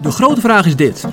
De 0.00 0.10
grote 0.10 0.40
vraag 0.40 0.66
is 0.66 0.76
dit. 0.76 1.04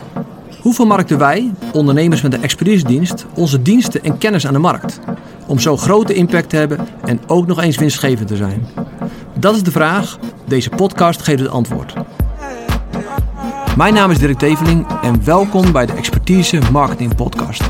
Hoe 0.61 0.73
vermarkten 0.73 1.17
wij, 1.17 1.51
ondernemers 1.73 2.21
met 2.21 2.33
een 2.33 2.43
expertisedienst, 2.43 3.25
onze 3.35 3.61
diensten 3.61 4.03
en 4.03 4.17
kennis 4.17 4.47
aan 4.47 4.53
de 4.53 4.59
markt? 4.59 4.99
Om 5.47 5.59
zo 5.59 5.77
grote 5.77 6.13
impact 6.13 6.49
te 6.49 6.55
hebben 6.55 6.87
en 7.05 7.19
ook 7.27 7.47
nog 7.47 7.61
eens 7.61 7.77
winstgevend 7.77 8.27
te 8.27 8.35
zijn. 8.35 8.67
Dat 9.39 9.55
is 9.55 9.63
de 9.63 9.71
vraag. 9.71 10.17
Deze 10.47 10.69
podcast 10.69 11.21
geeft 11.21 11.39
het 11.39 11.49
antwoord. 11.49 11.93
Mijn 13.77 13.93
naam 13.93 14.11
is 14.11 14.19
Dirk 14.19 14.37
Teveling 14.37 14.87
en 15.01 15.23
welkom 15.23 15.71
bij 15.71 15.85
de 15.85 15.93
Expertise 15.93 16.59
Marketing 16.71 17.15
Podcast. 17.15 17.69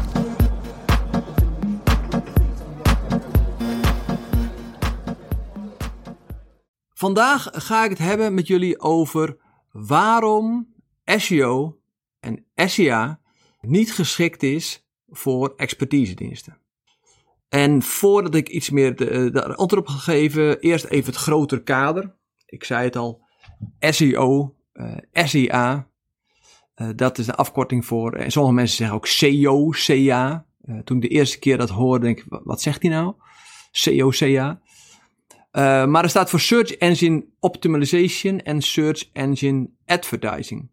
Vandaag 6.93 7.47
ga 7.51 7.83
ik 7.83 7.89
het 7.89 7.99
hebben 7.99 8.33
met 8.33 8.47
jullie 8.47 8.79
over 8.79 9.37
waarom 9.71 10.73
SEO 11.05 11.79
en 12.19 12.45
SEA 12.55 13.19
niet 13.61 13.93
geschikt 13.93 14.43
is 14.43 14.87
voor 15.07 15.53
expertisediensten. 15.55 16.57
En 17.49 17.81
voordat 17.81 18.35
ik 18.35 18.49
iets 18.49 18.69
meer 18.69 18.95
de, 18.95 19.29
de 19.31 19.55
antwoord 19.55 19.81
op 19.81 19.87
ga 19.87 19.97
geven, 19.97 20.59
eerst 20.59 20.85
even 20.85 21.11
het 21.11 21.21
grotere 21.21 21.63
kader. 21.63 22.15
Ik 22.45 22.63
zei 22.63 22.83
het 22.83 22.95
al, 22.95 23.21
SEO, 23.79 24.55
uh, 24.73 24.97
SEA, 25.11 25.89
uh, 26.75 26.89
dat 26.95 27.17
is 27.17 27.25
de 27.25 27.35
afkorting 27.35 27.85
voor, 27.85 28.13
en 28.13 28.31
sommige 28.31 28.55
mensen 28.55 28.77
zeggen 28.77 28.95
ook 28.95 29.07
SEO, 29.07 29.69
CA. 29.69 30.45
Uh, 30.61 30.79
toen 30.79 30.97
ik 30.97 31.03
de 31.03 31.07
eerste 31.07 31.39
keer 31.39 31.57
dat 31.57 31.69
hoorde, 31.69 32.05
denk 32.05 32.19
ik, 32.19 32.25
wat 32.27 32.61
zegt 32.61 32.81
hij 32.81 32.91
nou? 32.91 33.13
SEO, 33.71 34.09
CA. 34.09 34.61
Uh, 35.51 35.85
maar 35.85 36.03
er 36.03 36.09
staat 36.09 36.29
voor 36.29 36.39
Search 36.39 36.71
Engine 36.71 37.25
Optimization 37.39 38.39
en 38.39 38.61
Search 38.61 39.09
Engine 39.13 39.69
Advertising. 39.85 40.69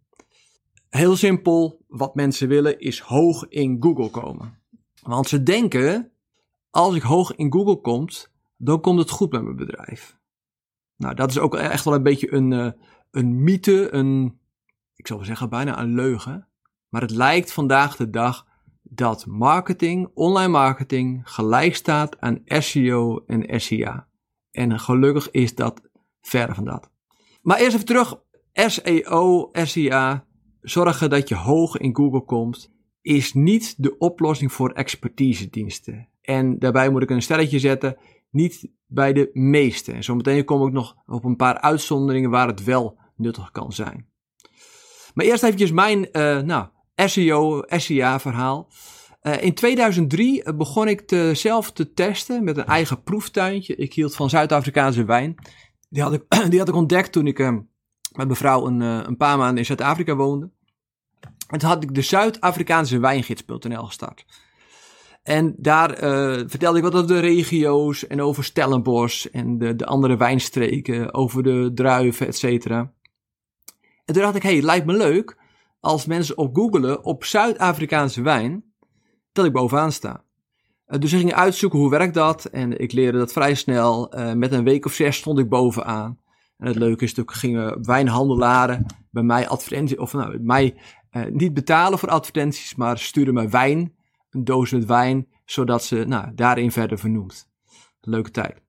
Heel 0.88 1.16
simpel, 1.16 1.84
wat 1.88 2.14
mensen 2.14 2.48
willen 2.48 2.78
is 2.78 3.00
hoog 3.00 3.48
in 3.48 3.76
Google 3.80 4.10
komen. 4.10 4.58
Want 5.02 5.28
ze 5.28 5.42
denken, 5.42 6.12
als 6.70 6.94
ik 6.94 7.02
hoog 7.02 7.34
in 7.34 7.52
Google 7.52 7.80
kom, 7.80 8.08
dan 8.56 8.80
komt 8.80 8.98
het 8.98 9.10
goed 9.10 9.32
met 9.32 9.42
mijn 9.42 9.56
bedrijf. 9.56 10.16
Nou, 10.96 11.14
dat 11.14 11.30
is 11.30 11.38
ook 11.38 11.54
echt 11.54 11.84
wel 11.84 11.94
een 11.94 12.02
beetje 12.02 12.32
een, 12.32 12.50
uh, 12.50 12.70
een 13.10 13.42
mythe, 13.42 13.94
een, 13.94 14.38
ik 14.94 15.06
zou 15.06 15.24
zeggen 15.24 15.48
bijna 15.48 15.80
een 15.80 15.94
leugen. 15.94 16.48
Maar 16.88 17.02
het 17.02 17.10
lijkt 17.10 17.52
vandaag 17.52 17.96
de 17.96 18.10
dag 18.10 18.46
dat 18.82 19.26
marketing, 19.26 20.10
online 20.14 20.48
marketing, 20.48 21.20
gelijk 21.24 21.74
staat 21.74 22.20
aan 22.20 22.42
SEO 22.44 23.24
en 23.26 23.60
SEA. 23.60 24.05
En 24.56 24.80
gelukkig 24.80 25.30
is 25.30 25.54
dat 25.54 25.80
ver 26.20 26.54
van 26.54 26.64
dat. 26.64 26.90
Maar 27.42 27.58
eerst 27.58 27.74
even 27.74 27.86
terug. 27.86 28.20
SEO, 28.52 29.50
SEA, 29.52 30.26
zorgen 30.60 31.10
dat 31.10 31.28
je 31.28 31.34
hoog 31.34 31.76
in 31.76 31.96
Google 31.96 32.24
komt, 32.24 32.72
is 33.00 33.32
niet 33.34 33.74
de 33.82 33.98
oplossing 33.98 34.52
voor 34.52 34.70
expertisediensten. 34.70 36.08
En 36.22 36.58
daarbij 36.58 36.90
moet 36.90 37.02
ik 37.02 37.10
een 37.10 37.22
stelletje 37.22 37.58
zetten, 37.58 37.96
niet 38.30 38.70
bij 38.86 39.12
de 39.12 39.30
meeste. 39.32 39.92
En 39.92 40.04
zometeen 40.04 40.44
kom 40.44 40.66
ik 40.66 40.72
nog 40.72 40.96
op 41.06 41.24
een 41.24 41.36
paar 41.36 41.60
uitzonderingen 41.60 42.30
waar 42.30 42.46
het 42.46 42.64
wel 42.64 42.98
nuttig 43.16 43.50
kan 43.50 43.72
zijn. 43.72 44.06
Maar 45.14 45.24
eerst 45.24 45.42
eventjes 45.42 45.72
mijn 45.72 46.08
uh, 46.12 46.40
nou, 46.40 46.66
SEO, 46.94 47.62
SEA 47.66 48.20
verhaal. 48.20 48.68
Uh, 49.26 49.42
in 49.42 49.54
2003 49.54 50.54
begon 50.54 50.88
ik 50.88 51.00
te, 51.00 51.30
zelf 51.34 51.72
te 51.72 51.92
testen 51.92 52.44
met 52.44 52.56
een 52.56 52.64
eigen 52.64 53.02
proeftuintje. 53.02 53.76
Ik 53.76 53.92
hield 53.92 54.14
van 54.14 54.30
Zuid-Afrikaanse 54.30 55.04
wijn. 55.04 55.34
Die 55.88 56.02
had, 56.02 56.12
ik, 56.12 56.24
die 56.50 56.58
had 56.58 56.68
ik 56.68 56.74
ontdekt 56.74 57.12
toen 57.12 57.26
ik 57.26 57.38
uh, 57.38 57.48
met 57.48 58.26
mijn 58.26 58.36
vrouw 58.36 58.66
een, 58.66 58.80
uh, 58.80 59.00
een 59.02 59.16
paar 59.16 59.38
maanden 59.38 59.58
in 59.58 59.64
Zuid-Afrika 59.64 60.14
woonde. 60.14 60.50
En 61.48 61.58
toen 61.58 61.68
had 61.68 61.82
ik 61.82 61.94
de 61.94 62.02
Zuid-Afrikaanse 62.02 62.98
wijngids.nl 62.98 63.84
gestart. 63.84 64.24
En 65.22 65.54
daar 65.58 65.96
vertelde 66.48 66.78
ik 66.78 66.84
wat 66.84 66.94
over 66.94 67.06
de 67.06 67.18
regio's 67.18 68.06
en 68.06 68.22
over 68.22 68.44
Stellenbosch 68.44 69.26
en 69.26 69.58
de, 69.58 69.76
de 69.76 69.86
andere 69.86 70.16
wijnstreken, 70.16 71.14
over 71.14 71.42
de 71.42 71.70
druiven, 71.74 72.26
et 72.26 72.36
cetera. 72.36 72.92
En 74.04 74.14
toen 74.14 74.22
dacht 74.22 74.36
ik, 74.36 74.42
hey, 74.42 74.54
het 74.54 74.64
lijkt 74.64 74.86
me 74.86 74.96
leuk 74.96 75.36
als 75.80 76.06
mensen 76.06 76.38
op 76.38 76.56
googelen 76.56 77.04
op 77.04 77.24
Zuid-Afrikaanse 77.24 78.22
wijn 78.22 78.65
dat 79.36 79.46
ik 79.46 79.52
bovenaan 79.52 79.92
sta. 79.92 80.24
Uh, 80.88 80.98
dus 81.00 81.12
ik 81.12 81.18
ging 81.18 81.32
uitzoeken 81.32 81.78
hoe 81.78 81.90
werkt 81.90 82.14
dat 82.14 82.44
en 82.44 82.78
ik 82.80 82.92
leerde 82.92 83.18
dat 83.18 83.32
vrij 83.32 83.54
snel. 83.54 84.18
Uh, 84.18 84.32
met 84.32 84.52
een 84.52 84.64
week 84.64 84.86
of 84.86 84.92
zes 84.92 85.16
stond 85.16 85.38
ik 85.38 85.48
bovenaan. 85.48 86.18
En 86.58 86.66
het 86.66 86.76
leuke 86.76 87.04
is 87.04 87.14
natuurlijk, 87.14 87.36
gingen 87.36 87.84
wijnhandelaren 87.86 88.86
bij 89.10 89.22
mij 89.22 89.48
advertenties, 89.48 89.98
of 89.98 90.12
nou, 90.12 90.38
mij 90.40 90.74
uh, 91.12 91.24
niet 91.30 91.54
betalen 91.54 91.98
voor 91.98 92.08
advertenties, 92.08 92.74
maar 92.74 92.98
sturen 92.98 93.34
mij 93.34 93.50
wijn, 93.50 93.94
een 94.30 94.44
doos 94.44 94.70
met 94.70 94.84
wijn, 94.84 95.26
zodat 95.44 95.84
ze 95.84 96.04
nou, 96.06 96.34
daarin 96.34 96.72
verder 96.72 96.98
vernoemd. 96.98 97.48
Leuke 98.00 98.30
tijd. 98.30 98.62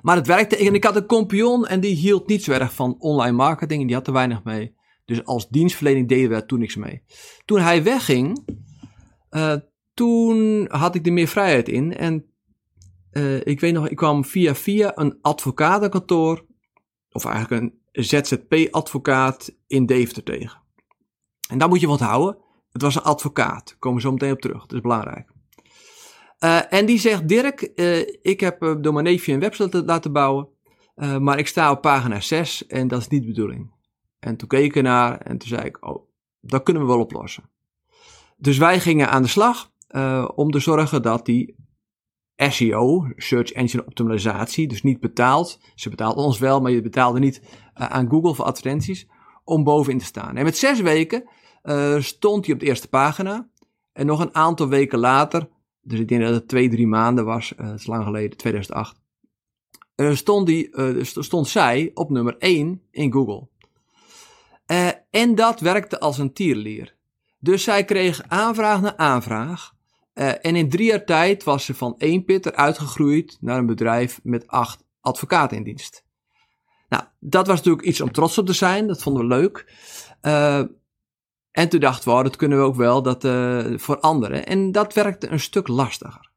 Maar 0.00 0.16
het 0.16 0.26
werkte 0.26 0.56
en 0.56 0.74
ik 0.74 0.84
had 0.84 0.96
een 0.96 1.06
kompion 1.06 1.66
en 1.66 1.80
die 1.80 1.94
hield 1.94 2.26
niet 2.26 2.44
zo 2.44 2.52
erg 2.52 2.74
van 2.74 2.96
online 2.98 3.36
marketing 3.36 3.80
en 3.80 3.86
die 3.86 3.96
had 3.96 4.06
er 4.06 4.12
weinig 4.12 4.44
mee. 4.44 4.74
Dus 5.04 5.24
als 5.24 5.48
dienstverlening 5.48 6.08
deden 6.08 6.28
we 6.28 6.34
daar 6.34 6.46
toen 6.46 6.58
niks 6.58 6.76
mee. 6.76 7.02
Toen 7.44 7.60
hij 7.60 7.82
wegging, 7.82 8.44
uh, 9.32 9.54
toen 9.94 10.66
had 10.70 10.94
ik 10.94 11.06
er 11.06 11.12
meer 11.12 11.26
vrijheid 11.26 11.68
in. 11.68 11.96
En 11.96 12.26
uh, 13.12 13.46
ik 13.46 13.60
weet 13.60 13.72
nog, 13.72 13.88
ik 13.88 13.96
kwam 13.96 14.24
via 14.24 14.54
via 14.54 14.92
een 14.94 15.18
advocatenkantoor, 15.20 16.46
of 17.10 17.24
eigenlijk 17.24 17.62
een 17.62 18.04
ZZP-advocaat 18.04 19.56
in 19.66 19.86
Deventer 19.86 20.22
tegen. 20.22 20.60
En 21.50 21.58
daar 21.58 21.68
moet 21.68 21.80
je 21.80 21.86
wat 21.86 22.00
houden. 22.00 22.38
Het 22.72 22.82
was 22.82 22.94
een 22.94 23.02
advocaat. 23.02 23.68
Daar 23.68 23.78
komen 23.78 23.98
we 23.98 24.04
zo 24.04 24.12
meteen 24.12 24.32
op 24.32 24.40
terug. 24.40 24.60
Dat 24.60 24.72
is 24.72 24.80
belangrijk. 24.80 25.30
Uh, 26.40 26.72
en 26.72 26.86
die 26.86 26.98
zegt: 26.98 27.28
Dirk, 27.28 27.60
ik 28.22 28.40
heb 28.40 28.60
door 28.60 28.92
mijn 28.92 29.04
neefje 29.04 29.32
een 29.32 29.40
website 29.40 29.84
laten 29.84 30.12
bouwen. 30.12 30.48
maar 30.94 31.38
ik 31.38 31.46
sta 31.46 31.70
op 31.70 31.80
pagina 31.80 32.20
6 32.20 32.66
en 32.66 32.88
dat 32.88 33.00
is 33.00 33.08
niet 33.08 33.20
de 33.20 33.26
bedoeling. 33.26 33.70
En 34.18 34.36
toen 34.36 34.48
keek 34.48 34.64
ik 34.64 34.76
ernaar 34.76 35.20
en 35.20 35.38
toen 35.38 35.48
zei 35.48 35.62
ik: 35.62 35.86
Oh, 35.86 36.08
dat 36.40 36.62
kunnen 36.62 36.82
we 36.82 36.88
wel 36.88 37.00
oplossen. 37.00 37.50
Dus 38.42 38.58
wij 38.58 38.80
gingen 38.80 39.10
aan 39.10 39.22
de 39.22 39.28
slag 39.28 39.70
uh, 39.90 40.28
om 40.34 40.50
te 40.50 40.58
zorgen 40.58 41.02
dat 41.02 41.26
die 41.26 41.56
SEO, 42.36 43.12
Search 43.16 43.52
Engine 43.52 43.86
Optimalisatie, 43.86 44.68
dus 44.68 44.82
niet 44.82 45.00
betaald. 45.00 45.60
Ze 45.74 45.88
betaalden 45.88 46.24
ons 46.24 46.38
wel, 46.38 46.60
maar 46.60 46.70
je 46.70 46.82
betaalde 46.82 47.18
niet 47.18 47.40
uh, 47.40 47.86
aan 47.86 48.08
Google 48.08 48.34
voor 48.34 48.44
advertenties 48.44 49.06
om 49.44 49.64
bovenin 49.64 49.98
te 49.98 50.04
staan. 50.04 50.36
En 50.36 50.44
met 50.44 50.56
zes 50.56 50.80
weken 50.80 51.28
uh, 51.62 52.00
stond 52.00 52.44
hij 52.44 52.54
op 52.54 52.60
de 52.60 52.66
eerste 52.66 52.88
pagina. 52.88 53.48
En 53.92 54.06
nog 54.06 54.20
een 54.20 54.34
aantal 54.34 54.68
weken 54.68 54.98
later, 54.98 55.48
dus 55.80 55.98
ik 55.98 56.08
denk 56.08 56.22
dat 56.22 56.34
het 56.34 56.48
twee, 56.48 56.68
drie 56.68 56.86
maanden 56.86 57.24
was, 57.24 57.52
dat 57.56 57.78
is 57.78 57.86
lang 57.86 58.04
geleden, 58.04 58.36
2008, 58.36 59.00
stond, 60.12 60.46
die, 60.46 60.70
stond 61.02 61.48
zij 61.48 61.90
op 61.94 62.10
nummer 62.10 62.36
1 62.38 62.82
in 62.90 63.12
Google. 63.12 63.48
en 65.10 65.34
dat 65.34 65.60
werkte 65.60 66.00
als 66.00 66.18
een 66.18 66.32
tierlier. 66.32 67.00
Dus 67.42 67.62
zij 67.62 67.84
kreeg 67.84 68.22
aanvraag 68.28 68.80
na 68.80 68.96
aanvraag. 68.96 69.72
Uh, 70.14 70.28
en 70.28 70.56
in 70.56 70.68
drie 70.68 70.86
jaar 70.86 71.04
tijd 71.04 71.44
was 71.44 71.64
ze 71.64 71.74
van 71.74 71.94
één 71.98 72.24
pitter 72.24 72.54
uitgegroeid 72.54 73.38
naar 73.40 73.58
een 73.58 73.66
bedrijf 73.66 74.20
met 74.22 74.46
acht 74.46 74.84
advocaten 75.00 75.56
in 75.56 75.62
dienst. 75.62 76.04
Nou, 76.88 77.04
dat 77.18 77.46
was 77.46 77.56
natuurlijk 77.56 77.86
iets 77.86 78.00
om 78.00 78.12
trots 78.12 78.38
op 78.38 78.46
te 78.46 78.52
zijn. 78.52 78.86
Dat 78.86 79.02
vonden 79.02 79.22
we 79.22 79.28
leuk. 79.28 79.72
Uh, 80.22 80.62
en 81.50 81.68
toen 81.68 81.80
dachten 81.80 82.10
we, 82.10 82.16
oh, 82.16 82.22
dat 82.22 82.36
kunnen 82.36 82.58
we 82.58 82.64
ook 82.64 82.76
wel 82.76 83.02
dat, 83.02 83.24
uh, 83.24 83.78
voor 83.78 84.00
anderen. 84.00 84.46
En 84.46 84.72
dat 84.72 84.94
werkte 84.94 85.28
een 85.28 85.40
stuk 85.40 85.68
lastiger. 85.68 86.30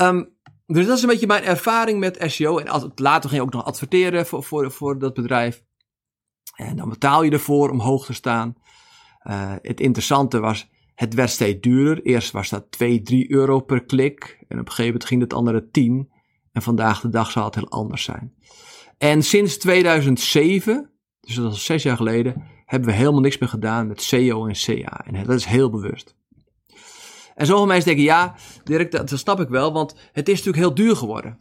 Um, 0.00 0.36
dus 0.66 0.86
dat 0.86 0.96
is 0.96 1.02
een 1.02 1.08
beetje 1.08 1.26
mijn 1.26 1.44
ervaring 1.44 1.98
met 1.98 2.24
SEO. 2.26 2.58
En 2.58 2.92
later 2.94 3.30
ging 3.30 3.40
je 3.42 3.46
ook 3.46 3.52
nog 3.52 3.64
adverteren 3.64 4.26
voor, 4.26 4.42
voor, 4.42 4.70
voor 4.70 4.98
dat 4.98 5.14
bedrijf. 5.14 5.62
En 6.56 6.76
dan 6.76 6.88
betaal 6.88 7.22
je 7.22 7.30
ervoor 7.30 7.70
om 7.70 7.80
hoog 7.80 8.06
te 8.06 8.12
staan. 8.12 8.56
Uh, 9.24 9.52
het 9.62 9.80
interessante 9.80 10.40
was, 10.40 10.70
het 10.94 11.14
werd 11.14 11.30
steeds 11.30 11.60
duurder. 11.60 12.04
Eerst 12.04 12.30
was 12.30 12.48
dat 12.48 12.70
2, 12.70 13.02
3 13.02 13.32
euro 13.32 13.60
per 13.60 13.84
klik. 13.84 14.44
En 14.48 14.58
op 14.58 14.66
een 14.66 14.72
gegeven 14.72 14.84
moment 14.84 15.04
ging 15.04 15.20
het 15.20 15.32
andere 15.32 15.68
10. 15.70 16.10
En 16.52 16.62
vandaag 16.62 17.00
de 17.00 17.08
dag 17.08 17.30
zal 17.30 17.44
het 17.44 17.54
heel 17.54 17.68
anders 17.68 18.04
zijn. 18.04 18.34
En 18.98 19.22
sinds 19.22 19.58
2007, 19.58 20.90
dus 21.20 21.34
dat 21.34 21.54
is 21.54 21.64
zes 21.64 21.82
jaar 21.82 21.96
geleden, 21.96 22.42
hebben 22.66 22.88
we 22.88 22.94
helemaal 22.94 23.20
niks 23.20 23.38
meer 23.38 23.48
gedaan 23.48 23.86
met 23.86 24.02
SEO 24.02 24.46
en 24.46 24.54
CA. 24.54 25.04
En 25.06 25.24
dat 25.26 25.38
is 25.38 25.44
heel 25.44 25.70
bewust. 25.70 26.16
En 27.34 27.46
sommige 27.46 27.68
mensen 27.68 27.86
denken, 27.86 28.04
ja, 28.04 28.34
Dirk, 28.64 28.90
dat, 28.90 29.08
dat 29.08 29.18
snap 29.18 29.40
ik 29.40 29.48
wel, 29.48 29.72
want 29.72 29.96
het 30.12 30.28
is 30.28 30.36
natuurlijk 30.36 30.64
heel 30.64 30.74
duur 30.74 30.96
geworden. 30.96 31.38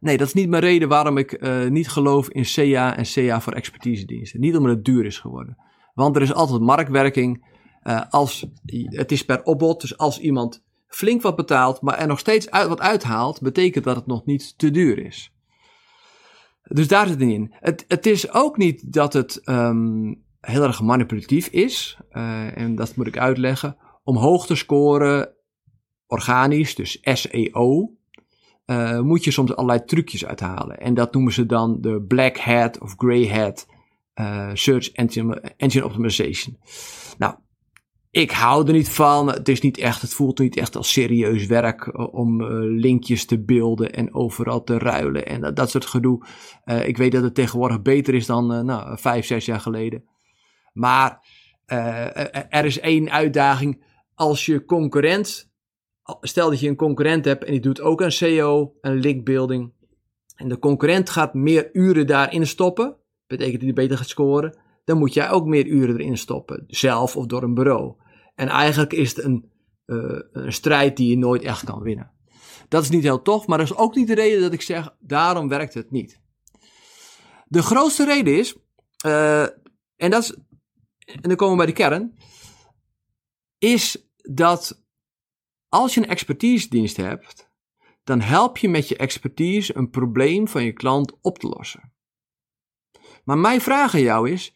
Nee, 0.00 0.16
dat 0.16 0.26
is 0.26 0.34
niet 0.34 0.48
mijn 0.48 0.62
reden 0.62 0.88
waarom 0.88 1.18
ik 1.18 1.42
uh, 1.42 1.66
niet 1.66 1.88
geloof 1.88 2.28
in 2.28 2.44
CA 2.44 2.96
en 2.96 3.04
CA 3.04 3.40
voor 3.40 3.52
expertisediensten. 3.52 4.40
Niet 4.40 4.56
omdat 4.56 4.74
het 4.74 4.84
duur 4.84 5.04
is 5.04 5.18
geworden. 5.18 5.56
Want 5.94 6.16
er 6.16 6.22
is 6.22 6.34
altijd 6.34 6.60
marktwerking. 6.60 7.50
Uh, 7.82 8.00
als, 8.10 8.46
het 8.84 9.12
is 9.12 9.24
per 9.24 9.42
opbod, 9.42 9.80
dus 9.80 9.98
als 9.98 10.20
iemand 10.20 10.62
flink 10.86 11.22
wat 11.22 11.36
betaalt, 11.36 11.80
maar 11.80 11.98
er 11.98 12.06
nog 12.06 12.18
steeds 12.18 12.50
uit, 12.50 12.68
wat 12.68 12.80
uithaalt, 12.80 13.40
betekent 13.40 13.84
dat 13.84 13.96
het 13.96 14.06
nog 14.06 14.24
niet 14.24 14.58
te 14.58 14.70
duur 14.70 14.98
is. 14.98 15.32
Dus 16.62 16.88
daar 16.88 17.06
zit 17.06 17.20
het 17.20 17.28
in. 17.28 17.54
Het, 17.54 17.84
het 17.88 18.06
is 18.06 18.32
ook 18.32 18.56
niet 18.56 18.92
dat 18.92 19.12
het 19.12 19.40
ehm, 19.44 20.14
heel 20.40 20.62
erg 20.62 20.82
manipulatief 20.82 21.46
is. 21.46 21.98
Uh, 22.12 22.56
en 22.56 22.74
dat 22.74 22.96
moet 22.96 23.06
ik 23.06 23.18
uitleggen. 23.18 23.76
Om 24.04 24.16
hoog 24.16 24.46
te 24.46 24.54
scoren, 24.54 25.34
organisch, 26.06 26.74
dus 26.74 26.98
SEO, 27.02 27.90
uh, 28.66 29.00
moet 29.00 29.24
je 29.24 29.30
soms 29.30 29.56
allerlei 29.56 29.84
trucjes 29.84 30.26
uithalen. 30.26 30.78
En 30.78 30.94
dat 30.94 31.12
noemen 31.12 31.32
ze 31.32 31.46
dan 31.46 31.80
de 31.80 32.02
black 32.02 32.38
hat 32.38 32.80
of 32.80 32.94
grey 32.96 33.26
hat 33.26 33.66
uh, 34.14 34.50
search 34.52 34.92
engine, 34.92 35.40
engine 35.56 35.84
optimization. 35.84 36.58
Nou, 37.18 37.34
ik 38.10 38.30
hou 38.30 38.66
er 38.66 38.72
niet 38.72 38.88
van. 38.88 39.28
Het 39.28 39.48
is 39.48 39.60
niet 39.60 39.78
echt, 39.78 40.02
het 40.02 40.14
voelt 40.14 40.38
niet 40.38 40.56
echt 40.56 40.76
als 40.76 40.92
serieus 40.92 41.46
werk 41.46 41.86
eh, 41.86 42.14
om 42.14 42.40
uh, 42.40 42.48
linkjes 42.80 43.24
te 43.24 43.44
beelden 43.44 43.92
en 43.92 44.14
overal 44.14 44.64
te 44.64 44.78
ruilen 44.78 45.26
en 45.26 45.54
dat, 45.54 45.70
soort 45.70 45.86
gedoe. 45.86 46.26
Uh, 46.64 46.86
ik 46.86 46.96
weet 46.96 47.12
dat 47.12 47.22
het 47.22 47.34
tegenwoordig 47.34 47.82
beter 47.82 48.14
is 48.14 48.26
dan 48.26 48.64
nou, 48.66 48.98
vijf, 48.98 49.26
zes 49.26 49.44
jaar 49.44 49.60
geleden. 49.60 50.04
Maar 50.72 51.40
er 52.48 52.64
is 52.64 52.80
één 52.80 53.10
uitdaging. 53.10 53.84
Als 54.14 54.46
je 54.46 54.64
concurrent, 54.64 55.52
stel 56.20 56.50
dat 56.50 56.60
je 56.60 56.68
een 56.68 56.76
concurrent 56.76 57.24
hebt 57.24 57.44
en 57.44 57.52
die 57.52 57.60
doet 57.60 57.80
ook 57.80 58.00
een 58.00 58.12
SEO, 58.12 58.74
een 58.80 58.94
linkbuilding. 58.94 59.72
En 60.36 60.48
de 60.48 60.58
concurrent 60.58 61.10
gaat 61.10 61.34
meer 61.34 61.70
uren 61.72 62.06
daarin 62.06 62.46
stoppen. 62.46 62.96
Betekent 63.36 63.60
dat 63.60 63.74
hij 63.74 63.82
beter 63.84 63.96
gaat 63.96 64.08
scoren 64.08 64.58
dan 64.84 64.98
moet 64.98 65.14
jij 65.14 65.30
ook 65.30 65.46
meer 65.46 65.66
uren 65.66 65.98
erin 65.98 66.18
stoppen, 66.18 66.64
zelf 66.66 67.16
of 67.16 67.26
door 67.26 67.42
een 67.42 67.54
bureau. 67.54 67.94
En 68.34 68.48
eigenlijk 68.48 68.92
is 68.92 69.16
het 69.16 69.24
een, 69.24 69.50
uh, 69.86 70.20
een 70.32 70.52
strijd 70.52 70.96
die 70.96 71.10
je 71.10 71.18
nooit 71.18 71.42
echt 71.42 71.64
kan 71.64 71.82
winnen. 71.82 72.10
Dat 72.68 72.82
is 72.82 72.90
niet 72.90 73.02
heel 73.02 73.22
tof, 73.22 73.46
maar 73.46 73.58
dat 73.58 73.66
is 73.66 73.76
ook 73.76 73.94
niet 73.94 74.06
de 74.06 74.14
reden 74.14 74.40
dat 74.40 74.52
ik 74.52 74.62
zeg, 74.62 74.96
daarom 75.00 75.48
werkt 75.48 75.74
het 75.74 75.90
niet. 75.90 76.20
De 77.44 77.62
grootste 77.62 78.04
reden 78.04 78.38
is, 78.38 78.56
uh, 79.06 79.42
en, 79.96 80.10
dat 80.10 80.22
is, 80.22 80.34
en 81.04 81.22
dan 81.22 81.36
komen 81.36 81.56
we 81.56 81.64
bij 81.64 81.74
de 81.74 81.80
kern, 81.80 82.18
is 83.58 84.10
dat 84.16 84.84
als 85.68 85.94
je 85.94 86.00
een 86.00 86.08
expertise 86.08 86.68
dienst 86.68 86.96
hebt, 86.96 87.50
dan 88.04 88.20
help 88.20 88.58
je 88.58 88.68
met 88.68 88.88
je 88.88 88.96
expertise 88.96 89.76
een 89.76 89.90
probleem 89.90 90.48
van 90.48 90.64
je 90.64 90.72
klant 90.72 91.18
op 91.20 91.38
te 91.38 91.48
lossen. 91.48 91.91
Maar 93.24 93.38
mijn 93.38 93.60
vraag 93.60 93.94
aan 93.94 94.00
jou 94.00 94.30
is: 94.30 94.54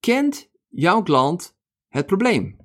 kent 0.00 0.50
jouw 0.68 1.02
klant 1.02 1.56
het 1.88 2.06
probleem? 2.06 2.56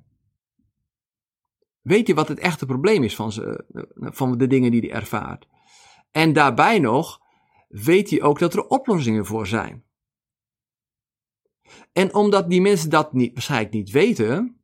Weet 1.80 2.06
je 2.06 2.14
wat 2.14 2.28
het 2.28 2.38
echte 2.38 2.66
probleem 2.66 3.02
is 3.02 3.14
van, 3.16 3.32
ze, 3.32 3.64
van 3.94 4.38
de 4.38 4.46
dingen 4.46 4.70
die 4.70 4.80
hij 4.80 4.90
ervaart? 4.90 5.46
En 6.10 6.32
daarbij 6.32 6.78
nog, 6.78 7.20
weet 7.68 8.10
hij 8.10 8.22
ook 8.22 8.38
dat 8.38 8.54
er 8.54 8.66
oplossingen 8.66 9.26
voor 9.26 9.46
zijn. 9.46 9.84
En 11.92 12.14
omdat 12.14 12.50
die 12.50 12.60
mensen 12.60 12.90
dat 12.90 13.12
niet, 13.12 13.32
waarschijnlijk 13.32 13.72
niet 13.72 13.90
weten, 13.90 14.60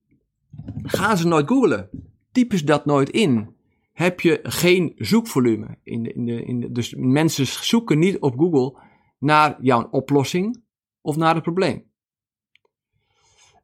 gaan 0.83 1.17
ze 1.17 1.27
nooit 1.27 1.49
googlen. 1.49 1.91
Typen 2.33 2.59
ze 2.59 2.65
dat 2.65 2.85
nooit 2.85 3.11
in. 3.11 3.57
Heb 3.93 4.21
je 4.21 4.41
geen 4.43 4.93
zoekvolume. 4.97 5.79
In 5.83 6.03
de, 6.03 6.45
in 6.45 6.61
de, 6.61 6.73
dus 6.73 6.95
mensen 6.95 7.47
zoeken 7.47 7.99
niet 7.99 8.19
op 8.19 8.39
Google 8.39 8.81
naar 9.19 9.59
jouw 9.61 9.89
oplossing 9.91 10.63
of 11.09 11.17
naar 11.17 11.35
het 11.35 11.43
probleem. 11.43 11.85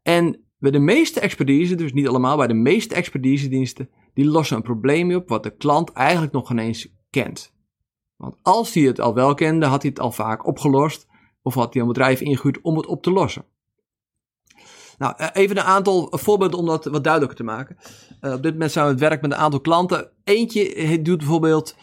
En 0.02 0.44
bij 0.58 0.70
de 0.70 0.79
meeste 0.79 1.20
expertise, 1.20 1.75
dus 1.75 1.93
niet 1.93 2.08
allemaal, 2.08 2.37
bij 2.37 2.46
de 2.46 2.55
meeste 2.55 2.94
expertise 2.94 3.49
diensten, 3.49 3.91
die 4.14 4.26
lossen 4.26 4.56
een 4.56 4.62
probleem 4.62 5.14
op 5.14 5.29
wat 5.29 5.43
de 5.43 5.56
klant 5.56 5.93
eigenlijk 5.93 6.32
nog 6.32 6.46
geen 6.46 6.58
eens 6.58 6.88
kent. 7.11 7.55
Want 8.17 8.37
als 8.43 8.75
hij 8.75 8.82
het 8.82 9.00
al 9.00 9.14
wel 9.14 9.35
kende, 9.35 9.67
had 9.67 9.82
hij 9.82 9.91
het 9.91 10.00
al 10.00 10.12
vaak 10.12 10.46
opgelost 10.46 11.06
of 11.43 11.55
had 11.55 11.73
hij 11.73 11.82
een 11.82 11.88
bedrijf 11.88 12.20
ingehuurd 12.20 12.61
om 12.62 12.76
het 12.76 12.87
op 12.87 13.02
te 13.02 13.11
lossen. 13.11 13.44
Nou, 14.99 15.14
eh, 15.17 15.29
even 15.32 15.56
een 15.56 15.62
aantal 15.62 16.08
voorbeelden 16.11 16.58
om 16.58 16.67
dat 16.67 16.85
wat 16.85 17.05
duidelijker 17.05 17.38
te 17.38 17.44
maken. 17.44 17.76
Uh, 18.20 18.32
op 18.32 18.43
dit 18.43 18.52
moment 18.52 18.73
zijn 18.73 18.85
we 18.85 18.91
het 18.91 19.00
werk 19.00 19.23
met 19.23 19.32
een 19.32 19.38
aantal 19.38 19.61
klanten. 19.61 20.11
Eentje 20.25 21.02
doet 21.02 21.19
bijvoorbeeld, 21.19 21.76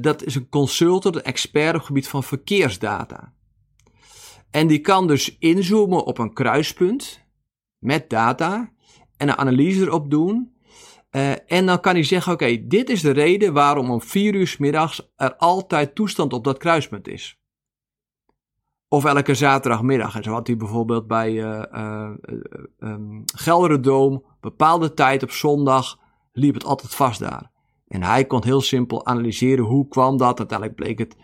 dat 0.00 0.24
is 0.24 0.34
een 0.34 0.48
consultant, 0.48 1.16
een 1.16 1.22
expert 1.22 1.68
op 1.68 1.74
het 1.74 1.86
gebied 1.86 2.08
van 2.08 2.22
verkeersdata. 2.22 3.32
En 4.50 4.66
die 4.66 4.80
kan 4.80 5.06
dus 5.06 5.38
inzoomen 5.38 6.04
op 6.04 6.18
een 6.18 6.32
kruispunt 6.32 7.26
met 7.78 8.10
data 8.10 8.72
en 9.16 9.28
een 9.28 9.36
analyse 9.36 9.80
erop 9.80 10.10
doen. 10.10 10.56
Uh, 11.10 11.52
en 11.52 11.66
dan 11.66 11.80
kan 11.80 11.94
hij 11.94 12.02
zeggen: 12.02 12.32
Oké, 12.32 12.66
dit 12.66 12.90
is 12.90 13.00
de 13.00 13.10
reden 13.10 13.52
waarom 13.52 13.90
om 13.90 14.02
vier 14.02 14.34
uur 14.34 14.46
s 14.46 14.56
middags 14.56 15.12
er 15.16 15.36
altijd 15.36 15.94
toestand 15.94 16.32
op 16.32 16.44
dat 16.44 16.58
kruispunt 16.58 17.08
is. 17.08 17.38
Of 18.88 19.04
elke 19.04 19.34
zaterdagmiddag. 19.34 20.16
En 20.16 20.22
zo 20.22 20.32
had 20.32 20.46
hij 20.46 20.56
bijvoorbeeld 20.56 21.06
bij 21.06 21.32
uh, 21.32 21.62
uh, 21.72 22.10
um, 22.78 23.22
Gelderdoom 23.24 24.24
bepaalde 24.40 24.94
tijd 24.94 25.22
op 25.22 25.30
zondag 25.30 25.98
liep 26.32 26.54
het 26.54 26.64
altijd 26.64 26.94
vast 26.94 27.20
daar. 27.20 27.50
En 27.88 28.02
hij 28.02 28.24
kon 28.24 28.44
heel 28.44 28.60
simpel 28.60 29.06
analyseren 29.06 29.64
hoe 29.64 29.88
kwam 29.88 30.16
dat. 30.16 30.38
Uiteindelijk 30.38 30.78
bleek 30.78 30.98
het 30.98 31.16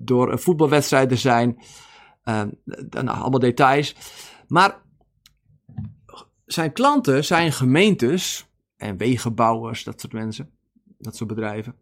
door 0.00 0.32
een 0.32 0.38
voetbalwedstrijd 0.38 1.08
te 1.08 1.16
zijn. 1.16 1.58
nou, 2.24 3.06
allemaal 3.06 3.38
details. 3.38 3.94
Maar 4.48 4.80
zijn 6.46 6.72
klanten 6.72 7.24
zijn 7.24 7.52
gemeentes 7.52 8.46
en 8.76 8.96
wegenbouwers, 8.96 9.84
dat 9.84 10.00
soort 10.00 10.12
mensen, 10.12 10.50
dat 10.98 11.16
soort 11.16 11.28
bedrijven. 11.28 11.74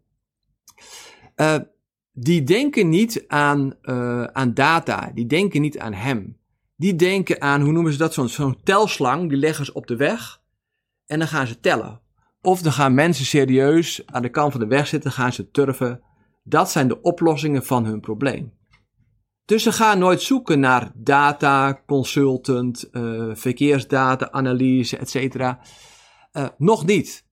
Uh, 1.35 1.55
die 2.11 2.43
denken 2.43 2.89
niet 2.89 3.23
aan, 3.27 3.85
aan 4.33 4.53
data, 4.53 5.11
die 5.13 5.25
denken 5.25 5.61
niet 5.61 5.79
aan 5.79 5.93
hem. 5.93 6.37
Die 6.75 6.95
denken 6.95 7.41
aan, 7.41 7.61
hoe 7.61 7.71
noemen 7.71 7.91
ze 7.91 7.97
dat, 7.97 8.13
zo'n 8.13 8.29
zo'n 8.29 8.63
telslang, 8.63 9.29
die 9.29 9.37
leggen 9.37 9.65
ze 9.65 9.73
op 9.73 9.87
de 9.87 9.95
weg 9.95 10.41
en 11.05 11.19
dan 11.19 11.27
gaan 11.27 11.47
ze 11.47 11.59
tellen. 11.59 12.01
Of 12.41 12.61
dan 12.61 12.71
gaan 12.71 12.93
mensen 12.93 13.25
serieus 13.25 14.01
aan 14.05 14.21
de 14.21 14.29
kant 14.29 14.51
van 14.51 14.61
de 14.61 14.67
weg 14.67 14.87
zitten, 14.87 15.11
gaan 15.11 15.33
ze 15.33 15.51
turven. 15.51 16.01
Dat 16.43 16.71
zijn 16.71 16.87
de 16.87 17.01
oplossingen 17.01 17.63
van 17.63 17.85
hun 17.85 17.99
probleem. 17.99 18.53
Dus 19.45 19.63
ze 19.63 19.71
gaan 19.71 19.99
nooit 19.99 20.21
zoeken 20.21 20.59
naar 20.59 20.91
data, 20.95 21.81
consultant, 21.85 22.89
uh, 22.91 23.35
verkeersdata, 23.35 24.31
analyse, 24.31 24.97
etc. 24.97 25.15
Eh, 26.31 26.47
nog 26.57 26.85
niet. 26.85 27.29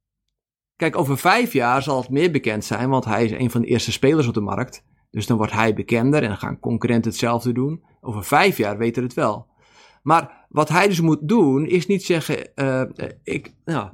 Kijk, 0.75 0.97
over 0.97 1.17
vijf 1.17 1.53
jaar 1.53 1.83
zal 1.83 2.01
het 2.01 2.09
meer 2.09 2.31
bekend 2.31 2.65
zijn, 2.65 2.89
want 2.89 3.06
hij 3.06 3.25
is 3.25 3.31
een 3.31 3.51
van 3.51 3.61
de 3.61 3.67
eerste 3.67 3.91
spelers 3.91 4.27
op 4.27 4.33
de 4.33 4.41
markt. 4.41 4.83
Dus 5.12 5.27
dan 5.27 5.38
wordt 5.38 5.51
hij 5.51 5.73
bekender 5.73 6.21
en 6.21 6.27
dan 6.27 6.38
gaan 6.38 6.59
concurrenten 6.59 7.12
hetzelfde 7.12 7.51
doen. 7.51 7.83
Over 8.01 8.23
vijf 8.23 8.57
jaar 8.57 8.77
weten 8.77 9.01
we 9.01 9.07
het 9.07 9.17
wel. 9.17 9.48
Maar 10.03 10.45
wat 10.50 10.69
hij 10.69 10.88
dus 10.88 11.01
moet 11.01 11.27
doen, 11.27 11.65
is 11.65 11.88
niet 11.88 12.03
zeggen: 12.03 12.51
uh, 12.55 12.81
ik, 13.24 13.53
nou, 13.65 13.89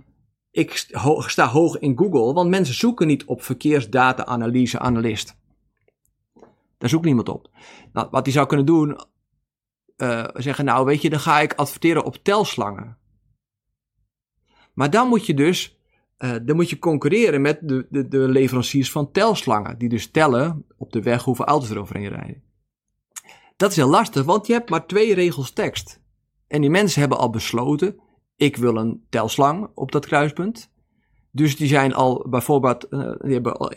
ik 0.56 0.88
sta 1.18 1.48
hoog 1.48 1.80
in 1.80 1.98
Google, 1.98 2.34
want 2.34 2.50
mensen 2.50 2.76
zoeken 2.76 3.08
niet 3.08 3.26
op 3.26 3.42
verkeersdata-analyse, 3.44 4.80
analist. 4.80 5.38
Daar 6.78 6.90
zoekt 6.90 7.06
niemand 7.06 7.30
op. 7.30 7.50
Nou, 7.94 8.08
wat 8.12 8.26
hij 8.26 8.34
zou 8.34 8.48
kunnen 8.48 8.66
doen, 8.66 9.00
uh, 9.98 10.28
zeggen, 10.34 10.66
nou 10.66 10.86
weet 10.86 11.02
je, 11.02 11.10
dan 11.10 11.20
ga 11.20 11.40
ik 11.40 11.54
adverteren 11.54 12.04
op 12.04 12.16
telslangen. 12.16 12.98
Maar 14.74 14.90
dan 14.90 15.08
moet 15.08 15.26
je 15.26 15.34
dus, 15.34 15.80
uh, 16.18 16.36
dan 16.44 16.56
moet 16.56 16.70
je 16.70 16.80
concurreren 16.80 17.42
met 17.42 17.60
de, 17.62 17.88
de, 17.90 18.08
de 18.08 18.18
leveranciers 18.18 18.92
van 18.92 19.12
telslangen. 19.12 19.78
Die 19.78 19.90
dus 19.90 20.12
tellen 20.12 20.66
op 20.78 20.92
de 20.92 21.02
weg 21.02 21.24
hoeveel 21.24 21.46
auto's 21.46 21.70
er 21.70 21.80
overheen 21.80 22.10
rijden. 22.10 22.44
Dat 23.58 23.70
is 23.70 23.76
heel 23.76 23.90
lastig, 23.90 24.24
want 24.24 24.48
je 24.48 24.54
hebt 24.54 24.70
maar 24.70 24.88
twee 24.88 25.14
regels 25.14 25.52
tekst. 25.52 26.02
En 26.48 26.62
die 26.62 26.70
mensen 26.70 27.00
hebben 27.00 27.18
al 27.18 27.30
besloten, 27.30 28.00
ik 28.36 28.58
wil 28.58 28.76
een 28.76 29.06
telslang 29.10 29.70
op 29.74 29.92
dat 29.92 30.06
kruispunt. 30.06 30.72
Dus 31.32 31.58
die 31.58 31.68
zijn 31.68 31.94
al 31.94 32.26
bijvoorbeeld, 32.30 32.88
uh, 32.90 33.12
die 33.20 33.34
hebben 33.34 33.58
al 33.58 33.72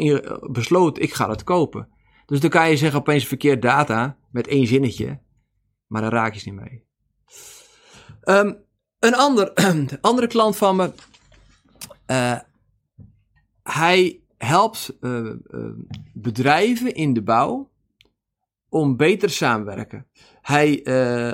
besloten, 0.51 1.03
ik 1.03 1.15
ga 1.15 1.27
dat 1.27 1.45
kopen. 1.45 1.89
Dus 2.27 2.41
dan 2.41 2.51
kan 2.51 2.71
je 2.71 2.77
zeggen 2.77 3.01
opeens 3.01 3.25
verkeerd 3.25 3.63
data 3.63 4.17
met 4.31 4.47
één 4.47 4.67
zinnetje, 4.67 5.21
maar 5.87 6.03
daar 6.03 6.13
raak 6.13 6.35
je 6.35 6.41
ze 6.41 6.51
niet 6.51 6.61
mee. 6.61 6.87
Um, 8.25 8.65
een 8.99 9.15
ander, 9.15 9.53
andere 10.01 10.27
klant 10.27 10.57
van 10.57 10.77
me, 10.77 10.93
uh, 12.07 12.39
hij 13.63 14.21
helpt 14.37 14.99
bedrijven 16.13 16.95
in 16.95 17.13
de 17.13 17.23
bouw 17.23 17.71
om 18.69 18.97
beter 18.97 19.29
te 19.29 19.35
samenwerken. 19.35 20.07
Hij, 20.41 20.85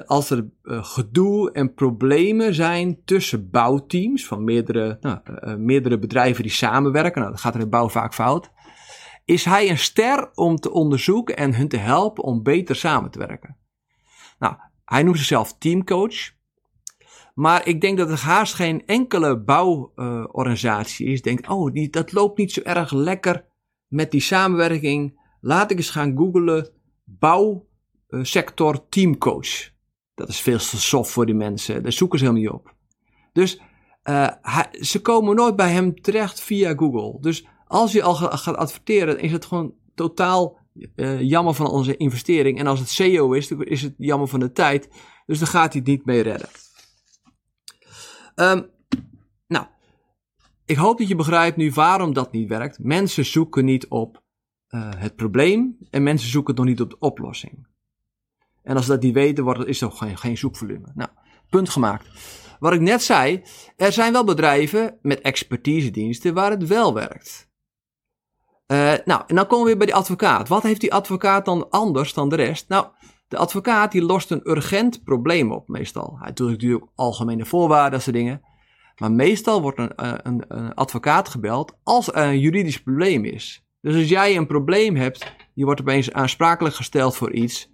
als 0.07 0.31
er 0.31 0.47
gedoe 0.64 1.53
en 1.53 1.75
problemen 1.75 2.55
zijn 2.55 3.05
tussen 3.05 3.50
bouwteams 3.50 4.26
van 4.26 4.45
meerdere, 4.45 4.99
nou, 5.00 5.19
meerdere 5.57 5.99
bedrijven 5.99 6.43
die 6.43 6.53
samenwerken, 6.53 7.21
nou, 7.21 7.33
dat 7.33 7.41
gaat 7.41 7.55
er 7.55 7.61
in 7.61 7.71
bouw 7.71 7.88
vaak 7.88 8.14
fout 8.14 8.53
is 9.25 9.45
hij 9.45 9.71
een 9.71 9.79
ster 9.79 10.31
om 10.35 10.57
te 10.57 10.71
onderzoeken 10.71 11.37
en 11.37 11.55
hun 11.55 11.69
te 11.69 11.76
helpen 11.76 12.25
om 12.25 12.43
beter 12.43 12.76
samen 12.76 13.11
te 13.11 13.19
werken. 13.19 13.57
Nou, 14.38 14.55
hij 14.85 15.03
noemt 15.03 15.17
zichzelf 15.17 15.59
teamcoach. 15.59 16.33
Maar 17.35 17.67
ik 17.67 17.81
denk 17.81 17.99
dat 17.99 18.11
er 18.11 18.21
haast 18.21 18.55
geen 18.55 18.87
enkele 18.87 19.41
bouworganisatie 19.41 21.07
is. 21.07 21.23
Denkt, 21.23 21.49
oh, 21.49 21.73
die, 21.73 21.91
dat 21.91 22.12
loopt 22.12 22.38
niet 22.38 22.53
zo 22.53 22.61
erg 22.61 22.93
lekker 22.93 23.45
met 23.87 24.11
die 24.11 24.21
samenwerking. 24.21 25.21
laat 25.41 25.71
ik 25.71 25.76
eens 25.76 25.91
gaan 25.91 26.17
googlen 26.17 26.71
bouwsector 27.05 28.89
teamcoach. 28.89 29.73
Dat 30.15 30.29
is 30.29 30.41
veel 30.41 30.59
te 30.59 30.81
soft 30.81 31.11
voor 31.11 31.27
die 31.27 31.35
mensen. 31.35 31.83
Daar 31.83 31.93
zoeken 31.93 32.19
ze 32.19 32.25
helemaal 32.25 32.45
niet 32.45 32.61
op. 32.61 32.75
Dus 33.33 33.61
uh, 34.05 34.31
ze 34.81 35.01
komen 35.01 35.37
nooit 35.37 35.57
bij 35.57 35.73
hem 35.73 36.01
terecht 36.01 36.41
via 36.41 36.75
Google. 36.75 37.21
Dus 37.21 37.47
als 37.67 37.93
je 37.93 38.03
al 38.03 38.15
gaat 38.15 38.57
adverteren, 38.57 39.21
is 39.21 39.33
het 39.33 39.45
gewoon 39.45 39.75
totaal 39.95 40.59
uh, 40.97 41.21
jammer 41.21 41.55
van 41.55 41.67
onze 41.67 41.97
investering. 41.97 42.59
En 42.59 42.67
als 42.67 42.79
het 42.79 42.89
SEO 42.89 43.33
is, 43.33 43.49
dan 43.49 43.63
is 43.63 43.83
het 43.83 43.95
jammer 43.97 44.29
van 44.29 44.41
de 44.41 44.53
tijd. 44.53 44.89
Dus 45.27 45.39
dan 45.39 45.49
gaat 45.49 45.73
hij 45.73 45.83
het 45.85 45.91
niet 45.91 46.05
mee 46.05 46.21
redden. 46.21 46.49
Um, 48.35 48.71
nou, 49.47 49.67
ik 50.65 50.77
hoop 50.77 50.99
dat 50.99 51.09
je 51.09 51.15
begrijpt 51.15 51.57
nu 51.57 51.71
waarom 51.71 52.13
dat 52.13 52.33
niet 52.33 52.49
werkt. 52.49 52.79
Mensen 52.79 53.25
zoeken 53.25 53.65
niet 53.65 53.89
op 53.89 54.23
uh, 54.75 54.88
het 54.97 55.16
probleem 55.16 55.76
en 55.90 56.02
mensen 56.02 56.31
zoeken 56.31 56.54
nog 56.54 56.64
niet 56.64 56.81
op 56.81 56.90
de 56.90 56.99
oplossing. 56.99 57.66
En 58.62 58.76
als 58.76 58.85
ze 58.85 58.90
dat 58.90 59.02
niet 59.02 59.14
weten, 59.14 59.45
wordt, 59.45 59.66
is 59.66 59.81
er 59.81 59.90
geen, 59.90 60.16
geen 60.16 60.38
zoekvolume. 60.38 60.93
Nou, 60.95 61.11
punt 61.50 61.69
gemaakt. 61.69 62.09
Wat 62.59 62.73
ik 62.73 62.81
net 62.81 63.02
zei, 63.02 63.43
er 63.76 63.93
zijn 63.93 64.12
wel 64.12 64.25
bedrijven 64.25 64.99
met 65.02 65.21
expertisediensten 65.21 66.35
waar 66.35 66.50
het 66.50 66.66
wel 66.66 66.95
werkt. 66.95 67.52
Uh, 68.66 68.93
nou, 69.04 69.23
en 69.26 69.35
dan 69.35 69.47
komen 69.47 69.59
we 69.59 69.69
weer 69.69 69.76
bij 69.76 69.87
die 69.87 69.95
advocaat. 69.95 70.49
Wat 70.49 70.62
heeft 70.62 70.81
die 70.81 70.93
advocaat 70.93 71.45
dan 71.45 71.71
anders 71.71 72.14
dan 72.14 72.28
de 72.28 72.37
rest? 72.37 72.69
Nou, 72.69 72.87
de 73.28 73.37
advocaat 73.37 73.93
die 73.93 74.02
lost 74.02 74.31
een 74.31 74.50
urgent 74.50 75.04
probleem 75.04 75.52
op, 75.52 75.69
meestal. 75.69 76.16
Hij 76.21 76.33
doet 76.33 76.50
natuurlijk 76.50 76.85
algemene 76.95 77.45
voorwaarden, 77.45 77.93
dat 77.93 78.02
soort 78.02 78.16
dingen. 78.16 78.43
Maar 78.99 79.12
meestal 79.12 79.62
wordt 79.62 79.78
een, 79.78 79.95
eh, 79.95 80.14
een, 80.16 80.45
een, 80.49 80.75
advocaat 80.75 81.28
gebeld 81.28 81.78
als 81.83 82.09
er 82.09 82.16
een 82.16 82.38
juridisch 82.38 82.83
probleem 82.83 83.25
is. 83.25 83.66
Dus 83.85 83.95
als 83.95 84.09
jij 84.09 84.37
een 84.37 84.47
probleem 84.47 84.97
hebt, 84.97 85.35
je 85.55 85.64
wordt 85.64 85.81
opeens 85.81 86.12
aansprakelijk 86.12 86.75
gesteld 86.75 87.17
voor 87.17 87.33
iets. 87.33 87.73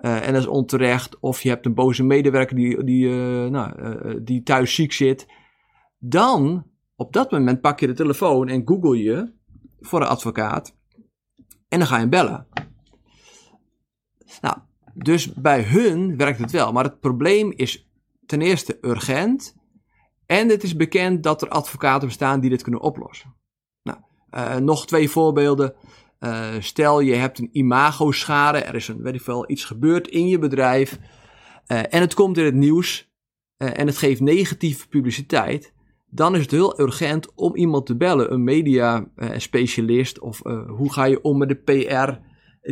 Uh, 0.00 0.26
en 0.26 0.32
dat 0.32 0.42
is 0.42 0.48
onterecht. 0.48 1.20
Of 1.20 1.42
je 1.42 1.48
hebt 1.48 1.66
een 1.66 1.74
boze 1.74 2.02
medewerker 2.02 2.56
die, 2.56 2.84
die, 2.84 3.06
uh, 3.06 3.46
nou, 3.46 3.82
uh, 3.82 4.16
die 4.22 4.42
thuis 4.42 4.74
ziek 4.74 4.92
zit. 4.92 5.26
Dan, 5.98 6.66
op 6.96 7.12
dat 7.12 7.30
moment 7.30 7.60
pak 7.60 7.80
je 7.80 7.86
de 7.86 7.92
telefoon 7.92 8.48
en 8.48 8.62
google 8.64 9.02
je 9.02 9.32
voor 9.80 10.00
een 10.00 10.06
advocaat. 10.06 10.76
En 11.68 11.78
dan 11.78 11.86
ga 11.86 11.94
je 11.94 12.00
hem 12.00 12.10
bellen. 12.10 12.46
Nou, 14.40 14.56
dus 14.94 15.32
bij 15.32 15.62
hun 15.62 16.16
werkt 16.16 16.38
het 16.38 16.50
wel. 16.50 16.72
Maar 16.72 16.84
het 16.84 17.00
probleem 17.00 17.52
is 17.56 17.90
ten 18.26 18.40
eerste 18.40 18.78
urgent. 18.80 19.56
En 20.26 20.48
het 20.48 20.62
is 20.62 20.76
bekend 20.76 21.22
dat 21.22 21.42
er 21.42 21.48
advocaten 21.48 22.08
bestaan 22.08 22.40
die 22.40 22.50
dit 22.50 22.62
kunnen 22.62 22.80
oplossen. 22.80 23.40
Nou, 24.32 24.60
nog 24.60 24.86
twee 24.86 25.10
voorbeelden. 25.10 25.74
Uh, 26.20 26.48
stel 26.58 27.00
je 27.00 27.14
hebt 27.14 27.38
een 27.38 27.48
imago-schade, 27.52 28.58
er 28.58 28.74
is 28.74 28.88
een, 28.88 29.02
weet 29.02 29.44
iets 29.46 29.64
gebeurd 29.64 30.08
in 30.08 30.28
je 30.28 30.38
bedrijf 30.38 30.98
uh, 31.66 31.78
en 31.78 32.00
het 32.00 32.14
komt 32.14 32.38
in 32.38 32.44
het 32.44 32.54
nieuws 32.54 33.10
en 33.56 33.86
het 33.86 33.98
geeft 33.98 34.20
negatieve 34.20 34.88
publiciteit, 34.88 35.72
dan 36.06 36.34
is 36.34 36.40
het 36.40 36.50
heel 36.50 36.80
urgent 36.80 37.34
om 37.34 37.56
iemand 37.56 37.86
te 37.86 37.96
bellen, 37.96 38.32
een 38.32 38.44
media-specialist 38.44 40.20
of 40.20 40.40
hoe 40.66 40.92
ga 40.92 41.04
je 41.04 41.22
om 41.22 41.38
met 41.38 41.48
de 41.48 41.54
PR 41.54 42.20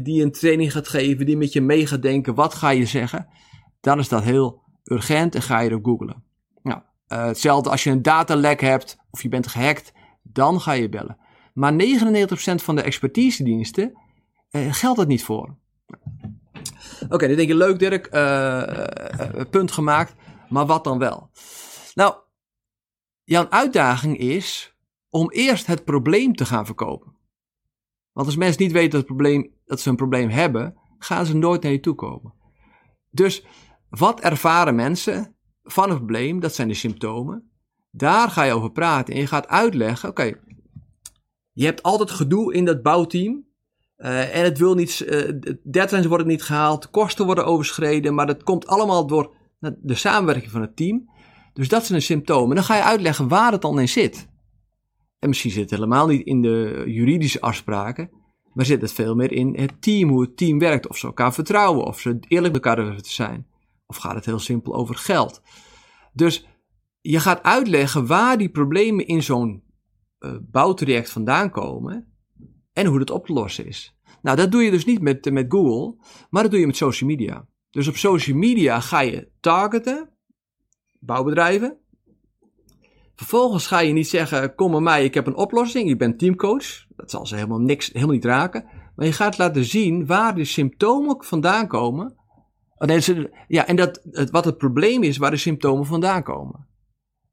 die 0.03 0.23
een 0.23 0.33
training 0.33 0.73
gaat 0.73 0.89
geven, 0.89 1.27
die 1.27 1.37
met 1.37 1.53
je 1.53 1.61
mee 1.61 1.87
gaat 1.87 2.03
denken, 2.03 2.35
wat 2.35 2.55
ga 2.55 2.71
je 2.71 2.87
zeggen? 2.87 3.29
Dan 3.81 3.99
is 3.99 4.09
dat 4.09 4.23
heel 4.23 4.63
urgent 4.85 5.35
en 5.35 5.43
ga 5.43 5.61
je 5.61 5.71
er 5.71 5.81
googlen. 5.83 6.23
Nou, 6.63 6.81
hetzelfde 7.07 7.71
als 7.71 7.85
je 7.85 7.91
een 7.91 8.03
datalek 8.03 8.61
hebt 8.61 8.99
of 9.11 9.23
je 9.23 9.29
bent 9.29 9.47
gehackt, 9.47 9.93
dan 10.23 10.61
ga 10.61 10.73
je 10.73 10.89
bellen. 10.89 11.19
Maar 11.53 11.73
99% 11.73 11.77
van 12.55 12.77
de 12.77 12.83
expertisediensten 12.83 13.93
eh, 14.51 14.73
geldt 14.73 14.99
dat 14.99 15.09
niet 15.09 15.25
voor. 15.25 15.57
Oké, 17.09 17.27
dan 17.27 17.37
denk 17.37 17.49
je 17.49 17.55
leuk 17.55 17.79
Dirk, 17.79 18.15
uh, 18.15 19.41
punt 19.51 19.73
gemaakt. 19.73 20.15
Maar 20.49 20.67
wat 20.67 20.85
dan 20.85 20.99
wel? 20.99 21.31
Nou, 21.95 22.15
jouw 23.25 23.49
uitdaging 23.49 24.19
is 24.19 24.75
om 25.09 25.31
eerst 25.31 25.67
het 25.67 25.85
probleem 25.85 26.35
te 26.35 26.45
gaan 26.47 26.67
verkopen. 26.67 27.13
Want 28.13 28.27
als 28.27 28.37
mensen 28.37 28.63
niet 28.63 28.73
weten 28.73 28.91
dat, 28.91 28.99
het 28.99 29.09
probleem, 29.09 29.55
dat 29.65 29.81
ze 29.81 29.89
een 29.89 29.97
probleem 29.97 30.29
hebben, 30.29 30.77
gaan 30.99 31.27
ze 31.27 31.37
nooit 31.37 31.63
naar 31.63 31.73
je 31.73 31.81
toe 31.81 31.95
komen. 31.95 32.35
Dus 33.11 33.45
wat 33.89 34.21
ervaren 34.21 34.75
mensen 34.75 35.37
van 35.63 35.89
het 35.89 35.99
probleem? 35.99 36.41
Dat 36.41 36.55
zijn 36.55 36.69
de 36.69 36.75
symptomen. 36.75 37.51
Daar 37.91 38.31
ga 38.31 38.43
je 38.43 38.53
over 38.53 38.73
praten 38.73 39.15
en 39.15 39.21
je 39.21 39.27
gaat 39.27 39.49
uitleggen: 39.49 40.09
oké, 40.09 40.41
je 41.61 41.67
hebt 41.67 41.83
altijd 41.83 42.11
gedoe 42.11 42.55
in 42.55 42.65
dat 42.65 42.83
bouwteam. 42.83 43.45
Uh, 43.99 44.37
en 44.37 44.45
het 44.45 44.59
wil 44.59 44.75
niet, 44.75 45.07
uh, 45.07 45.57
deadlines 45.63 46.07
worden 46.07 46.27
niet 46.27 46.43
gehaald, 46.43 46.91
kosten 46.91 47.27
worden 47.27 47.45
overschreden, 47.45 48.15
maar 48.15 48.27
dat 48.27 48.43
komt 48.43 48.67
allemaal 48.67 49.07
door 49.07 49.35
de 49.79 49.95
samenwerking 49.95 50.51
van 50.51 50.61
het 50.61 50.77
team. 50.77 51.11
Dus 51.53 51.69
dat 51.69 51.85
zijn 51.87 51.99
de 51.99 52.05
symptomen. 52.05 52.55
Dan 52.55 52.65
ga 52.65 52.77
je 52.77 52.83
uitleggen 52.83 53.29
waar 53.29 53.53
het 53.53 53.63
dan 53.63 53.81
in 53.81 53.89
zit. 53.89 54.29
En 55.19 55.29
misschien 55.29 55.51
zit 55.51 55.61
het 55.61 55.71
helemaal 55.71 56.07
niet 56.07 56.27
in 56.27 56.43
de 56.43 56.83
juridische 56.87 57.41
afspraken, 57.41 58.11
maar 58.53 58.65
zit 58.65 58.81
het 58.81 58.93
veel 58.93 59.15
meer 59.15 59.33
in 59.33 59.57
het 59.59 59.83
team, 59.83 60.09
hoe 60.09 60.23
het 60.23 60.37
team 60.37 60.59
werkt, 60.59 60.89
of 60.89 60.97
ze 60.97 61.07
elkaar 61.07 61.35
vertrouwen, 61.35 61.85
of 61.85 62.01
ze 62.01 62.19
eerlijk 62.29 62.55
met 62.55 62.65
elkaar 62.65 62.85
durven 62.85 63.03
te 63.03 63.13
zijn. 63.13 63.47
Of 63.87 63.97
gaat 63.97 64.15
het 64.15 64.25
heel 64.25 64.39
simpel 64.39 64.75
over 64.75 64.95
geld? 64.95 65.43
Dus 66.13 66.47
je 67.01 67.21
gaat 67.21 67.43
uitleggen 67.43 68.07
waar 68.07 68.39
die 68.39 68.51
problemen 68.51 69.07
in 69.07 69.23
zo'n 69.23 69.69
uh, 70.21 70.37
bouwtraject 70.41 71.11
vandaan 71.11 71.51
komen 71.51 72.15
en 72.73 72.87
hoe 72.87 72.99
dat 72.99 73.11
op 73.11 73.27
te 73.27 73.33
lossen 73.33 73.67
is. 73.67 73.95
Nou, 74.23 74.37
dat 74.37 74.53
doe 74.53 74.63
je 74.63 74.71
dus 74.71 74.85
niet 74.85 75.01
met, 75.01 75.31
met 75.33 75.47
Google, 75.49 76.05
maar 76.31 76.43
dat 76.43 76.51
doe 76.51 76.61
je 76.61 76.67
met 76.67 76.77
social 76.77 77.11
media. 77.11 77.47
Dus 77.71 77.89
op 77.89 77.97
social 77.97 78.37
media 78.37 78.81
ga 78.81 79.01
je 79.01 79.29
targeten, 79.41 80.09
bouwbedrijven. 80.99 81.79
Vervolgens 83.15 83.67
ga 83.67 83.79
je 83.79 83.93
niet 83.93 84.09
zeggen, 84.09 84.55
kom 84.55 84.71
bij 84.71 84.81
mij, 84.81 85.05
ik 85.05 85.15
heb 85.15 85.27
een 85.27 85.37
oplossing, 85.37 85.89
je 85.89 85.97
bent 85.97 86.19
teamcoach. 86.19 86.87
Dat 86.89 87.11
zal 87.11 87.27
ze 87.27 87.35
helemaal 87.35 87.61
niks, 87.61 87.87
helemaal 87.93 88.15
niet 88.15 88.25
raken. 88.25 88.65
Maar 88.97 89.07
je 89.07 89.13
gaat 89.13 89.39
laten 89.39 89.65
zien 89.65 90.07
waar 90.07 90.35
de 90.35 90.45
symptomen 90.45 91.25
vandaan 91.25 91.67
komen. 91.67 92.19
Oh, 92.77 93.01
ja, 93.49 93.67
en 93.67 93.77
dat, 93.77 94.01
wat 94.31 94.45
het 94.45 94.59
probleem 94.59 95.03
is 95.03 95.17
waar 95.17 95.31
de 95.31 95.37
symptomen 95.37 95.87
vandaan 95.87 96.23
komen. 96.23 96.69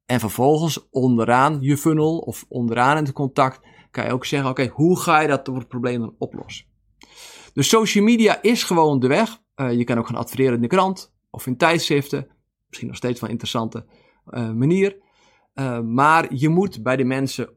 En 0.08 0.20
vervolgens 0.20 0.90
onderaan 0.90 1.58
je 1.62 1.78
funnel 1.78 2.18
of 2.18 2.46
onderaan 2.48 2.98
in 2.98 3.04
het 3.04 3.14
contact 3.14 3.60
kan 3.92 4.06
je 4.06 4.12
ook 4.12 4.26
zeggen: 4.26 4.50
oké, 4.50 4.68
hoe 4.68 5.00
ga 5.00 5.20
je 5.20 5.28
dat 5.28 5.68
probleem 5.68 6.00
dan 6.00 6.16
oplossen? 6.18 6.66
Dus 7.54 7.70
social 7.70 8.04
media 8.04 8.42
is 8.42 8.64
gewoon 8.64 9.00
de 9.00 9.08
weg. 9.08 9.42
Uh, 9.56 9.72
je 9.72 9.84
kan 9.84 9.98
ook 9.98 10.08
gaan 10.08 10.16
adverteren 10.16 10.56
in 10.56 10.62
de 10.62 10.68
krant 10.68 11.14
of 11.30 11.48
in 11.48 11.58
tijdschriften. 11.58 12.28
Misschien 12.68 12.88
nog 12.88 12.98
steeds 12.98 13.20
wel 13.20 13.30
een 13.30 13.36
interessante 13.36 13.86
uh, 14.30 14.52
manier. 14.52 14.98
Uh, 15.56 15.80
maar 15.80 16.36
je 16.36 16.50
moet 16.50 16.84
bij 16.84 16.96
de 16.96 17.04
mensen 17.04 17.50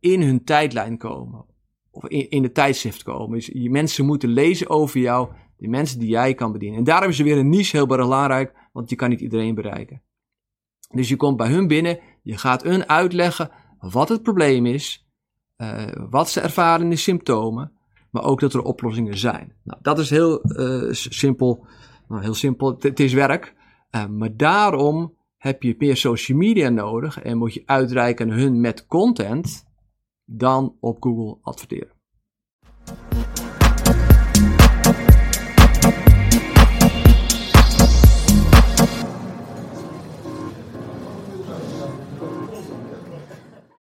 in 0.00 0.22
hun 0.22 0.44
tijdlijn 0.44 0.98
komen. 0.98 1.44
Of 1.90 2.04
in, 2.04 2.30
in 2.30 2.42
de 2.42 2.52
tijdschrift 2.52 3.02
komen. 3.02 3.38
Dus 3.38 3.50
je 3.52 3.70
mensen 3.70 4.06
moeten 4.06 4.28
lezen 4.28 4.70
over 4.70 5.00
jou. 5.00 5.28
De 5.56 5.68
mensen 5.68 5.98
die 5.98 6.08
jij 6.08 6.34
kan 6.34 6.52
bedienen. 6.52 6.78
En 6.78 6.84
daarom 6.84 7.10
is 7.10 7.18
er 7.18 7.24
weer 7.24 7.38
een 7.38 7.48
niche 7.48 7.76
heel 7.76 7.86
belangrijk. 7.86 8.52
Want 8.72 8.90
je 8.90 8.96
kan 8.96 9.08
niet 9.08 9.20
iedereen 9.20 9.54
bereiken. 9.54 10.02
Dus 10.88 11.08
je 11.08 11.16
komt 11.16 11.36
bij 11.36 11.48
hun 11.48 11.66
binnen, 11.66 11.98
je 12.22 12.36
gaat 12.36 12.62
hun 12.62 12.88
uitleggen 12.88 13.50
wat 13.78 14.08
het 14.08 14.22
probleem 14.22 14.66
is, 14.66 15.08
uh, 15.56 15.86
wat 16.10 16.30
ze 16.30 16.40
ervaren 16.40 16.84
in 16.84 16.90
de 16.90 16.96
symptomen, 16.96 17.72
maar 18.10 18.24
ook 18.24 18.40
dat 18.40 18.54
er 18.54 18.62
oplossingen 18.62 19.18
zijn. 19.18 19.52
Nou, 19.64 19.78
dat 19.82 19.98
is 19.98 20.10
heel 20.10 20.60
uh, 20.60 20.92
simpel. 20.92 21.66
Nou, 22.08 22.22
heel 22.22 22.34
simpel, 22.34 22.76
het 22.78 23.00
is 23.00 23.12
werk. 23.12 23.54
Uh, 23.90 24.06
maar 24.06 24.36
daarom 24.36 25.16
heb 25.36 25.62
je 25.62 25.74
meer 25.78 25.96
social 25.96 26.38
media 26.38 26.68
nodig 26.68 27.22
en 27.22 27.38
moet 27.38 27.54
je 27.54 27.62
uitreiken 27.66 28.30
hun 28.30 28.60
met 28.60 28.86
content 28.86 29.66
dan 30.24 30.76
op 30.80 31.02
Google 31.02 31.38
adverteren. 31.42 31.97